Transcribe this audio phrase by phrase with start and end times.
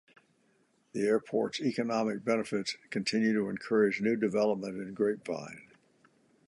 [0.93, 5.67] The airport's economic benefits continue to encourage new development in Grapevine.